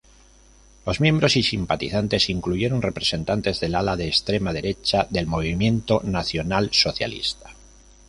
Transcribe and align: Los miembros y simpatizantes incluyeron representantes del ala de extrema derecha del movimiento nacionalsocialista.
Los 0.83 0.99
miembros 0.99 1.35
y 1.35 1.43
simpatizantes 1.43 2.31
incluyeron 2.31 2.81
representantes 2.81 3.59
del 3.59 3.75
ala 3.75 3.95
de 3.95 4.07
extrema 4.07 4.51
derecha 4.51 5.05
del 5.11 5.27
movimiento 5.27 6.01
nacionalsocialista. 6.03 7.51